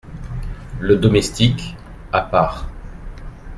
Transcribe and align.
Le 0.79 0.95
Domestique, 0.95 1.77
à 2.11 2.21
part. 2.21 2.67